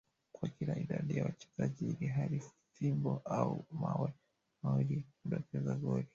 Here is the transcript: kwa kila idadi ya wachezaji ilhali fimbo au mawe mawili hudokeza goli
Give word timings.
kwa 0.31 0.49
kila 0.49 0.79
idadi 0.79 1.17
ya 1.17 1.25
wachezaji 1.25 1.97
ilhali 1.99 2.43
fimbo 2.73 3.21
au 3.25 3.65
mawe 3.71 4.13
mawili 4.63 5.03
hudokeza 5.23 5.75
goli 5.75 6.07